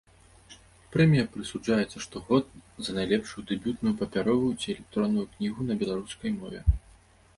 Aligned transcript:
Прэмія 0.95 1.25
прысуджаецца 1.33 1.97
штогод 2.07 2.45
за 2.87 2.91
найлепшую 2.97 3.43
дэбютную 3.51 3.93
папяровую 4.03 4.51
ці 4.61 4.67
электронную 4.75 5.25
кнігу 5.35 5.61
на 5.69 5.73
беларускай 5.83 6.31
мове. 6.41 6.61